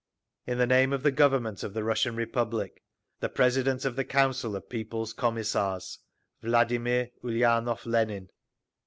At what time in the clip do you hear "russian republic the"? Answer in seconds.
1.83-3.29